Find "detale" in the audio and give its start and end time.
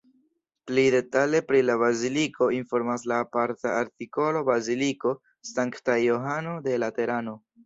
0.93-1.41